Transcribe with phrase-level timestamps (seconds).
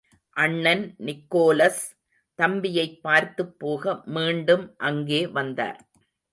[0.35, 1.83] அண்ணன் நிக்கோலஸ்
[2.39, 5.79] தம்பியைப் பார்த்துப் போக மீண்டும் அங்கே வந்தார்.